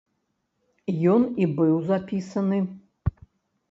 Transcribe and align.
Ён 1.17 1.21
і 1.45 1.51
быў 1.61 1.73
запісаны. 1.93 2.59